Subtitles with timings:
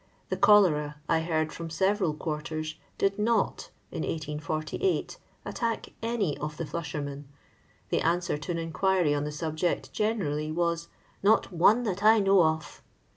[0.29, 6.65] The cholera, I heard from several quarters, did not (in 1848) attack any of the
[6.65, 7.25] flushermen.
[7.89, 10.87] The answer to an inquiry on the subject generally was,"
[11.31, 12.81] Not one that I know of."